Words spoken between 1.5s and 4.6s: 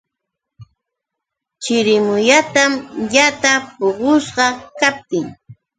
Chirimuyatam yataa puqushqa